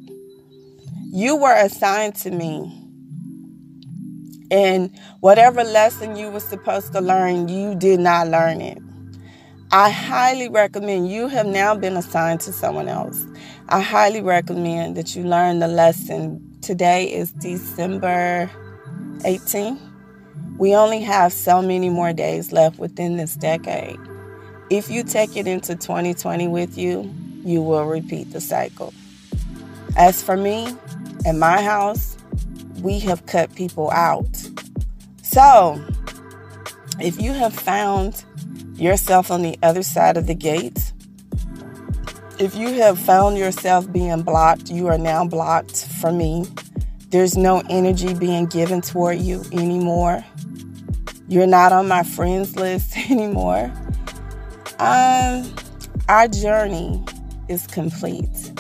You 1.12 1.36
were 1.36 1.54
assigned 1.54 2.16
to 2.18 2.32
me. 2.32 2.76
And 4.52 4.90
whatever 5.20 5.66
lesson 5.66 6.16
you 6.16 6.32
were 6.32 6.40
supposed 6.40 6.94
to 6.94 7.02
learn, 7.02 7.50
you 7.50 7.76
did 7.76 8.00
not 8.00 8.30
learn 8.30 8.62
it. 8.62 8.82
I 9.72 9.92
highly 9.92 10.50
recommend 10.50 11.12
you 11.12 11.28
have 11.28 11.46
now 11.46 11.76
been 11.76 11.96
assigned 11.96 12.42
to 12.42 12.52
someone 12.52 12.88
else. 12.88 13.24
I 13.68 13.82
highly 13.82 14.20
recommend 14.20 14.98
that 14.98 15.16
you 15.16 15.24
learn 15.24 15.60
the 15.60 15.68
lesson. 15.68 16.42
Today 16.62 17.14
is 17.14 17.32
December 17.34 18.50
18. 19.26 19.80
We 20.58 20.74
only 20.74 21.02
have 21.02 21.32
so 21.32 21.62
many 21.62 21.92
more 21.92 22.14
days 22.14 22.52
left 22.52 22.80
within 22.80 23.18
this 23.18 23.36
decade. 23.36 24.00
If 24.72 24.90
you 24.90 25.04
take 25.04 25.38
it 25.38 25.46
into 25.46 25.76
2020 25.76 26.48
with 26.48 26.76
you, 26.76 27.08
you 27.46 27.62
will 27.62 27.86
repeat 27.86 28.32
the 28.32 28.42
cycle. 28.42 28.92
As 29.96 30.24
for 30.24 30.36
me 30.36 30.76
and 31.28 31.40
my 31.40 31.62
house, 31.62 32.18
we 32.82 32.98
have 33.02 33.28
cut 33.28 33.54
people 33.54 33.92
out. 33.92 34.50
So, 35.22 35.80
if 37.00 37.22
you 37.22 37.34
have 37.34 37.54
found 37.54 38.26
yourself 38.80 39.32
on 39.32 39.42
the 39.42 39.58
other 39.62 39.84
side 39.84 40.18
of 40.18 40.28
the 40.28 40.36
gate. 40.36 40.92
If 42.40 42.56
you 42.56 42.74
have 42.76 42.98
found 42.98 43.38
yourself 43.38 43.92
being 43.92 44.22
blocked, 44.22 44.70
you 44.70 44.88
are 44.88 44.98
now 44.98 45.26
blocked 45.26 45.86
from 45.86 46.18
me. 46.18 46.46
There's 47.10 47.36
no 47.36 47.62
energy 47.70 48.14
being 48.14 48.46
given 48.46 48.82
toward 48.82 49.20
you 49.20 49.44
anymore. 49.52 50.24
You're 51.28 51.48
not 51.48 51.74
on 51.74 51.88
my 51.88 52.04
friends 52.04 52.56
list 52.56 52.96
anymore. 53.10 53.72
Um, 54.80 55.54
our 56.08 56.28
journey 56.28 57.04
is 57.50 57.68
complete. 57.68 58.52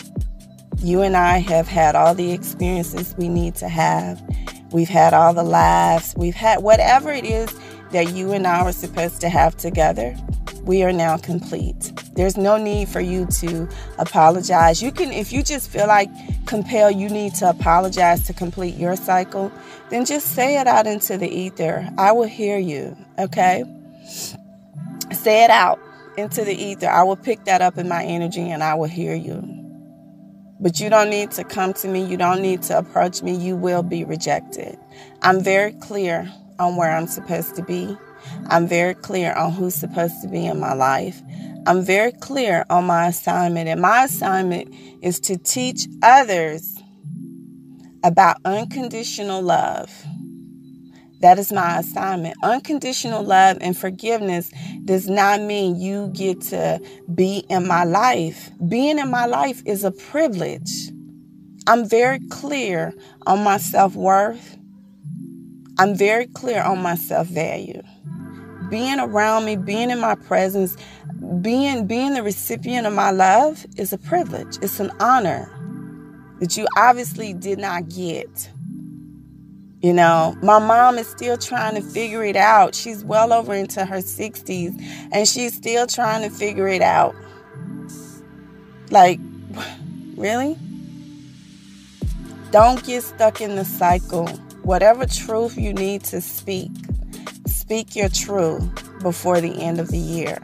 You 0.79 1.01
and 1.01 1.15
I 1.15 1.37
have 1.39 1.67
had 1.67 1.95
all 1.95 2.13
the 2.13 2.31
experiences 2.31 3.15
we 3.17 3.29
need 3.29 3.55
to 3.55 3.69
have. 3.69 4.21
We've 4.71 4.89
had 4.89 5.13
all 5.13 5.33
the 5.33 5.43
laughs. 5.43 6.13
We've 6.17 6.35
had 6.35 6.61
whatever 6.61 7.11
it 7.11 7.25
is 7.25 7.49
that 7.91 8.13
you 8.13 8.31
and 8.31 8.45
I 8.45 8.63
were 8.63 8.71
supposed 8.71 9.21
to 9.21 9.29
have 9.29 9.57
together, 9.57 10.15
we 10.63 10.83
are 10.83 10.91
now 10.91 11.17
complete. 11.17 11.91
There's 12.13 12.37
no 12.37 12.57
need 12.57 12.89
for 12.89 12.99
you 12.99 13.25
to 13.25 13.67
apologize. 13.97 14.81
You 14.81 14.91
can, 14.91 15.11
if 15.11 15.31
you 15.31 15.41
just 15.41 15.69
feel 15.69 15.87
like 15.87 16.09
compel 16.45 16.91
you 16.91 17.09
need 17.09 17.33
to 17.35 17.49
apologize 17.49 18.25
to 18.27 18.33
complete 18.33 18.75
your 18.75 18.95
cycle, 18.95 19.51
then 19.89 20.05
just 20.05 20.35
say 20.35 20.59
it 20.59 20.67
out 20.67 20.85
into 20.85 21.17
the 21.17 21.29
ether. 21.29 21.89
I 21.97 22.11
will 22.11 22.27
hear 22.27 22.57
you, 22.57 22.95
okay? 23.17 23.63
Say 25.11 25.43
it 25.43 25.49
out 25.49 25.79
into 26.17 26.43
the 26.43 26.53
ether. 26.53 26.89
I 26.89 27.03
will 27.03 27.15
pick 27.15 27.45
that 27.45 27.61
up 27.61 27.77
in 27.77 27.87
my 27.87 28.03
energy 28.03 28.49
and 28.49 28.63
I 28.63 28.75
will 28.75 28.87
hear 28.87 29.15
you. 29.15 29.41
But 30.59 30.79
you 30.79 30.89
don't 30.89 31.09
need 31.09 31.31
to 31.31 31.45
come 31.45 31.73
to 31.75 31.87
me. 31.87 32.03
You 32.03 32.17
don't 32.17 32.41
need 32.41 32.63
to 32.63 32.77
approach 32.77 33.23
me. 33.23 33.33
You 33.33 33.55
will 33.55 33.81
be 33.81 34.03
rejected. 34.03 34.77
I'm 35.21 35.41
very 35.41 35.71
clear 35.71 36.29
on 36.59 36.75
where 36.75 36.91
I'm 36.95 37.07
supposed 37.07 37.55
to 37.55 37.63
be. 37.63 37.97
I'm 38.47 38.67
very 38.67 38.93
clear 38.93 39.33
on 39.33 39.53
who's 39.53 39.75
supposed 39.75 40.21
to 40.21 40.27
be 40.27 40.45
in 40.45 40.59
my 40.59 40.73
life. 40.73 41.21
I'm 41.65 41.83
very 41.83 42.11
clear 42.11 42.65
on 42.69 42.85
my 42.85 43.07
assignment, 43.07 43.69
and 43.69 43.81
my 43.81 44.03
assignment 44.03 44.73
is 45.01 45.19
to 45.21 45.37
teach 45.37 45.87
others 46.03 46.77
about 48.03 48.37
unconditional 48.45 49.41
love. 49.41 49.89
That 51.21 51.37
is 51.37 51.51
my 51.51 51.79
assignment. 51.79 52.37
Unconditional 52.43 53.23
love 53.23 53.57
and 53.59 53.77
forgiveness 53.77 54.51
does 54.85 55.09
not 55.09 55.41
mean 55.41 55.75
you 55.79 56.07
get 56.13 56.39
to 56.43 56.79
be 57.13 57.39
in 57.49 57.67
my 57.67 57.83
life. 57.83 58.49
Being 58.67 58.99
in 58.99 59.11
my 59.11 59.25
life 59.25 59.61
is 59.65 59.83
a 59.83 59.91
privilege. 59.91 60.91
I'm 61.67 61.87
very 61.87 62.19
clear 62.29 62.93
on 63.27 63.43
my 63.43 63.57
self 63.57 63.95
worth. 63.95 64.58
I'm 65.79 65.95
very 65.95 66.27
clear 66.27 66.61
on 66.61 66.81
my 66.81 66.95
self 66.95 67.27
value. 67.27 67.81
Being 68.69 68.99
around 68.99 69.45
me, 69.45 69.55
being 69.55 69.89
in 69.89 69.99
my 69.99 70.15
presence, 70.15 70.75
being 71.41 71.87
being 71.87 72.13
the 72.15 72.21
recipient 72.21 72.85
of 72.85 72.91
my 72.91 73.11
love 73.11 73.65
is 73.77 73.93
a 73.93 73.97
privilege. 73.97 74.57
It's 74.61 74.81
an 74.81 74.91
honor 74.99 75.49
that 76.41 76.57
you 76.57 76.67
obviously 76.75 77.33
did 77.33 77.59
not 77.59 77.87
get. 77.87 78.51
You 79.81 79.93
know, 79.93 80.35
my 80.43 80.59
mom 80.59 80.97
is 80.97 81.07
still 81.07 81.37
trying 81.37 81.75
to 81.75 81.81
figure 81.81 82.25
it 82.25 82.35
out. 82.35 82.75
She's 82.75 83.05
well 83.05 83.31
over 83.31 83.53
into 83.53 83.85
her 83.85 83.99
60s 83.99 85.09
and 85.13 85.25
she's 85.25 85.55
still 85.55 85.87
trying 85.87 86.29
to 86.29 86.35
figure 86.35 86.67
it 86.67 86.81
out. 86.81 87.15
Like, 88.89 89.21
really? 90.17 90.57
Don't 92.51 92.83
get 92.83 93.03
stuck 93.03 93.39
in 93.39 93.55
the 93.55 93.63
cycle. 93.63 94.27
Whatever 94.69 95.07
truth 95.07 95.57
you 95.57 95.73
need 95.73 96.03
to 96.03 96.21
speak, 96.21 96.69
speak 97.47 97.95
your 97.95 98.07
truth 98.07 98.69
before 99.01 99.41
the 99.41 99.63
end 99.63 99.79
of 99.79 99.87
the 99.87 99.97
year. 99.97 100.37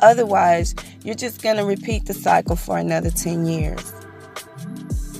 Otherwise, 0.00 0.74
you're 1.04 1.14
just 1.14 1.40
going 1.40 1.56
to 1.56 1.64
repeat 1.64 2.06
the 2.06 2.12
cycle 2.12 2.56
for 2.56 2.78
another 2.78 3.12
10 3.12 3.46
years. 3.46 3.92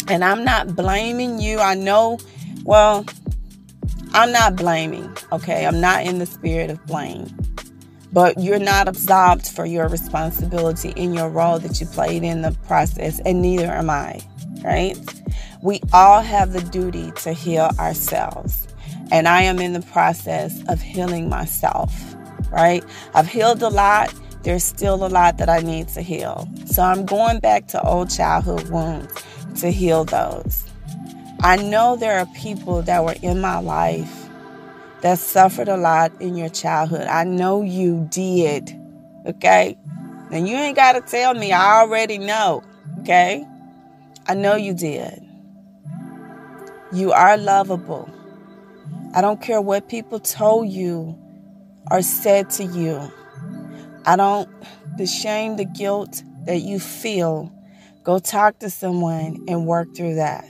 And 0.09 0.25
I'm 0.25 0.43
not 0.43 0.75
blaming 0.75 1.39
you. 1.39 1.61
I 1.61 1.75
know, 1.75 2.19
well, 2.65 3.07
I'm 4.15 4.33
not 4.33 4.57
blaming, 4.57 5.17
okay? 5.31 5.65
I'm 5.65 5.81
not 5.81 6.05
in 6.05 6.19
the 6.19 6.27
spirit 6.27 6.71
of 6.71 6.85
blame. 6.87 7.29
But 8.13 8.41
you're 8.41 8.59
not 8.59 8.89
absolved 8.89 9.47
for 9.47 9.65
your 9.65 9.87
responsibility 9.87 10.89
in 10.97 11.15
your 11.15 11.29
role 11.29 11.61
that 11.61 11.81
you 11.81 11.87
played 11.87 12.25
in 12.25 12.43
the 12.43 12.51
process, 12.67 13.21
and 13.21 13.43
neither 13.43 13.67
am 13.67 13.91
I, 13.91 14.21
right? 14.65 14.97
We 15.63 15.81
all 15.93 16.21
have 16.21 16.53
the 16.53 16.63
duty 16.63 17.13
to 17.23 17.33
heal 17.33 17.71
ourselves. 17.79 18.67
And 19.13 19.27
I 19.27 19.43
am 19.43 19.59
in 19.59 19.73
the 19.73 19.83
process 19.83 20.63
of 20.69 20.81
healing 20.81 21.29
myself, 21.29 21.93
right? 22.51 22.85
I've 23.15 23.27
healed 23.27 23.63
a 23.63 23.69
lot. 23.69 24.15
There's 24.43 24.65
still 24.65 25.05
a 25.05 25.09
lot 25.09 25.39
that 25.39 25.49
I 25.49 25.61
need 25.61 25.89
to 25.89 26.03
heal. 26.03 26.49
So 26.67 26.83
I'm 26.83 27.05
going 27.05 27.41
back 27.41 27.67
to 27.69 27.83
old 27.83 28.11
childhood 28.11 28.71
wounds 28.71 29.13
to 29.61 29.71
heal 29.71 30.05
those. 30.05 30.65
I 31.43 31.57
know 31.57 31.97
there 31.97 32.19
are 32.19 32.27
people 32.37 32.83
that 32.83 33.05
were 33.05 33.17
in 33.23 33.41
my 33.41 33.59
life 33.61 34.29
that 35.01 35.19
suffered 35.19 35.69
a 35.69 35.77
lot 35.77 36.13
in 36.21 36.37
your 36.37 36.51
childhood. 36.51 37.07
I 37.07 37.25
know 37.25 37.63
you 37.63 38.07
did. 38.11 38.79
Okay? 39.27 39.77
And 40.31 40.47
you 40.49 40.55
ain't 40.57 40.77
got 40.77 40.93
to 40.93 41.01
tell 41.01 41.35
me. 41.35 41.53
I 41.53 41.81
already 41.81 42.19
know. 42.19 42.63
Okay? 43.01 43.45
I 44.27 44.35
know 44.35 44.57
you 44.57 44.75
did. 44.75 45.21
You 46.93 47.13
are 47.13 47.37
lovable. 47.37 48.09
I 49.15 49.21
don't 49.21 49.41
care 49.41 49.61
what 49.61 49.89
people 49.89 50.21
told 50.21 50.69
you 50.69 51.19
or 51.91 52.03
said 52.03 52.51
to 52.51 52.65
you. 52.65 53.11
I 54.07 54.17
don't, 54.17 54.49
the 54.97 55.07
shame, 55.07 55.57
the 55.57 55.65
guilt 55.65 56.23
that 56.47 56.61
you 56.61 56.79
feel, 56.81 57.53
go 58.05 58.19
talk 58.19 58.59
to 58.61 58.71
someone 58.71 59.45
and 59.49 59.67
work 59.67 59.95
through 59.95 60.17
that. 60.17 60.45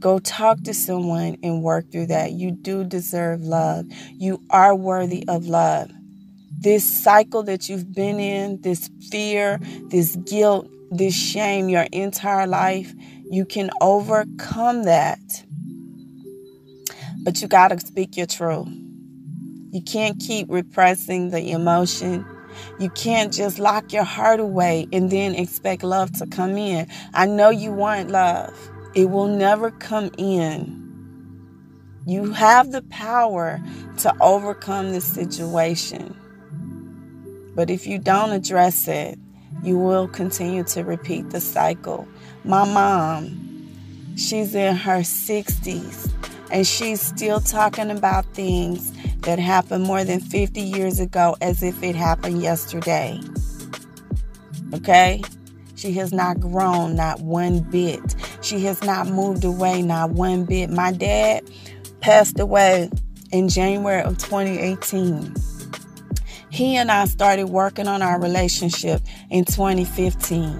Go 0.00 0.18
talk 0.18 0.62
to 0.64 0.74
someone 0.74 1.38
and 1.42 1.62
work 1.62 1.90
through 1.90 2.06
that. 2.06 2.32
You 2.32 2.50
do 2.50 2.84
deserve 2.84 3.42
love. 3.42 3.86
You 4.12 4.42
are 4.50 4.74
worthy 4.74 5.24
of 5.28 5.46
love. 5.46 5.90
This 6.60 6.84
cycle 6.84 7.42
that 7.44 7.68
you've 7.68 7.92
been 7.92 8.20
in, 8.20 8.60
this 8.62 8.90
fear, 9.10 9.58
this 9.88 10.16
guilt, 10.16 10.68
this 10.96 11.14
shame 11.14 11.68
your 11.68 11.86
entire 11.92 12.46
life, 12.46 12.92
you 13.30 13.44
can 13.44 13.70
overcome 13.80 14.84
that. 14.84 15.18
But 17.24 17.40
you 17.42 17.48
got 17.48 17.68
to 17.68 17.80
speak 17.80 18.16
your 18.16 18.26
truth. 18.26 18.68
You 19.70 19.82
can't 19.82 20.20
keep 20.20 20.46
repressing 20.50 21.30
the 21.30 21.50
emotion. 21.50 22.24
You 22.78 22.90
can't 22.90 23.32
just 23.32 23.58
lock 23.58 23.92
your 23.92 24.04
heart 24.04 24.38
away 24.38 24.86
and 24.92 25.10
then 25.10 25.34
expect 25.34 25.82
love 25.82 26.12
to 26.18 26.26
come 26.26 26.56
in. 26.56 26.86
I 27.12 27.26
know 27.26 27.50
you 27.50 27.72
want 27.72 28.10
love, 28.10 28.54
it 28.94 29.10
will 29.10 29.26
never 29.26 29.70
come 29.72 30.10
in. 30.16 30.80
You 32.06 32.32
have 32.32 32.70
the 32.70 32.82
power 32.82 33.60
to 33.98 34.14
overcome 34.20 34.92
this 34.92 35.06
situation. 35.06 36.14
But 37.54 37.70
if 37.70 37.86
you 37.86 37.98
don't 37.98 38.30
address 38.30 38.86
it, 38.88 39.18
you 39.62 39.78
will 39.78 40.08
continue 40.08 40.64
to 40.64 40.82
repeat 40.82 41.30
the 41.30 41.40
cycle. 41.40 42.06
My 42.44 42.64
mom, 42.64 44.16
she's 44.16 44.54
in 44.54 44.76
her 44.76 45.00
60s 45.00 46.12
and 46.50 46.66
she's 46.66 47.00
still 47.00 47.40
talking 47.40 47.90
about 47.90 48.26
things 48.34 48.92
that 49.20 49.38
happened 49.38 49.84
more 49.84 50.04
than 50.04 50.20
50 50.20 50.60
years 50.60 51.00
ago 51.00 51.36
as 51.40 51.62
if 51.62 51.82
it 51.82 51.94
happened 51.96 52.42
yesterday. 52.42 53.18
Okay? 54.72 55.22
She 55.76 55.92
has 55.94 56.12
not 56.12 56.40
grown, 56.40 56.96
not 56.96 57.20
one 57.20 57.60
bit. 57.60 58.14
She 58.42 58.60
has 58.60 58.82
not 58.82 59.08
moved 59.08 59.44
away, 59.44 59.82
not 59.82 60.10
one 60.10 60.44
bit. 60.44 60.70
My 60.70 60.92
dad 60.92 61.42
passed 62.00 62.38
away 62.38 62.90
in 63.32 63.48
January 63.48 64.02
of 64.02 64.18
2018. 64.18 65.34
He 66.54 66.76
and 66.76 66.88
I 66.88 67.06
started 67.06 67.46
working 67.46 67.88
on 67.88 68.00
our 68.00 68.20
relationship 68.20 69.02
in 69.28 69.44
2015. 69.44 70.56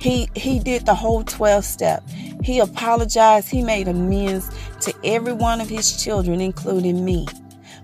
He 0.00 0.28
he 0.34 0.58
did 0.58 0.84
the 0.84 0.96
whole 0.96 1.22
12 1.22 1.64
step. 1.64 2.02
He 2.42 2.58
apologized. 2.58 3.48
He 3.48 3.62
made 3.62 3.86
amends 3.86 4.50
to 4.80 4.92
every 5.04 5.32
one 5.32 5.60
of 5.60 5.68
his 5.68 6.02
children, 6.02 6.40
including 6.40 7.04
me. 7.04 7.28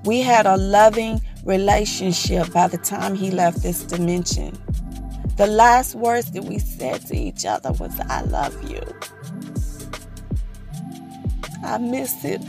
We 0.02 0.18
had 0.20 0.46
a 0.46 0.56
loving 0.56 1.20
relationship 1.44 2.52
by 2.52 2.66
the 2.66 2.78
time 2.78 3.14
he 3.14 3.30
left 3.30 3.62
this 3.62 3.84
dimension. 3.84 4.58
The 5.36 5.46
last 5.46 5.94
words 5.94 6.32
that 6.32 6.42
we 6.42 6.58
said 6.58 7.06
to 7.06 7.16
each 7.16 7.46
other 7.46 7.70
was, 7.70 8.00
I 8.00 8.22
love 8.22 8.68
you. 8.68 8.82
I 11.62 11.78
miss 11.78 12.24
it. 12.24 12.42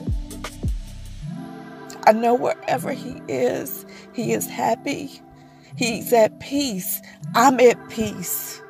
I 2.08 2.12
know 2.12 2.34
wherever 2.34 2.92
he 2.92 3.22
is, 3.28 3.85
he 4.16 4.34
is 4.34 4.48
happy. 4.48 5.22
He's 5.76 6.14
at 6.14 6.40
peace. 6.40 7.02
I'm 7.36 7.60
at 7.60 7.90
peace. 7.90 8.62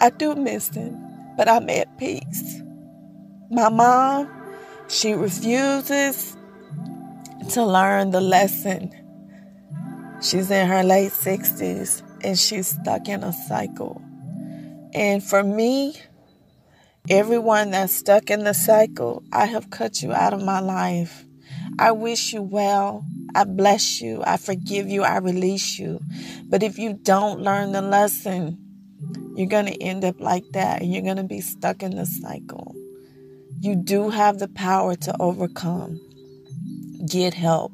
I 0.00 0.10
do 0.10 0.34
miss 0.34 0.70
him, 0.70 0.98
but 1.36 1.48
I'm 1.48 1.68
at 1.70 1.98
peace. 1.98 2.62
My 3.50 3.68
mom, 3.68 4.28
she 4.88 5.12
refuses 5.12 6.36
to 7.50 7.64
learn 7.64 8.10
the 8.10 8.20
lesson. 8.20 8.90
She's 10.22 10.50
in 10.50 10.66
her 10.66 10.82
late 10.82 11.12
60s 11.12 12.02
and 12.24 12.38
she's 12.38 12.68
stuck 12.68 13.08
in 13.08 13.22
a 13.22 13.32
cycle. 13.32 14.00
And 14.94 15.22
for 15.22 15.42
me, 15.42 16.00
everyone 17.10 17.72
that's 17.72 17.92
stuck 17.92 18.30
in 18.30 18.44
the 18.44 18.54
cycle, 18.54 19.22
I 19.32 19.46
have 19.46 19.70
cut 19.70 20.02
you 20.02 20.12
out 20.12 20.32
of 20.32 20.42
my 20.42 20.60
life. 20.60 21.23
I 21.78 21.92
wish 21.92 22.32
you 22.32 22.42
well. 22.42 23.04
I 23.34 23.44
bless 23.44 24.00
you. 24.00 24.22
I 24.24 24.36
forgive 24.36 24.88
you. 24.88 25.02
I 25.02 25.18
release 25.18 25.78
you. 25.78 26.00
But 26.48 26.62
if 26.62 26.78
you 26.78 26.94
don't 26.94 27.40
learn 27.40 27.72
the 27.72 27.82
lesson, 27.82 28.58
you're 29.36 29.48
going 29.48 29.66
to 29.66 29.82
end 29.82 30.04
up 30.04 30.20
like 30.20 30.44
that 30.52 30.82
and 30.82 30.92
you're 30.92 31.02
going 31.02 31.16
to 31.16 31.24
be 31.24 31.40
stuck 31.40 31.82
in 31.82 31.96
the 31.96 32.06
cycle. 32.06 32.74
You 33.60 33.74
do 33.74 34.10
have 34.10 34.38
the 34.38 34.48
power 34.48 34.94
to 34.94 35.16
overcome. 35.20 36.00
Get 37.08 37.34
help. 37.34 37.72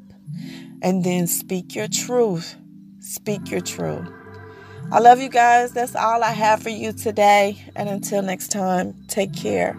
And 0.81 1.03
then 1.03 1.27
speak 1.27 1.75
your 1.75 1.87
truth. 1.87 2.55
Speak 2.99 3.51
your 3.51 3.61
truth. 3.61 4.07
I 4.91 4.99
love 4.99 5.21
you 5.21 5.29
guys. 5.29 5.73
That's 5.73 5.95
all 5.95 6.23
I 6.23 6.31
have 6.31 6.63
for 6.63 6.69
you 6.69 6.91
today. 6.91 7.63
And 7.75 7.87
until 7.87 8.21
next 8.21 8.49
time, 8.49 8.95
take 9.07 9.33
care. 9.33 9.77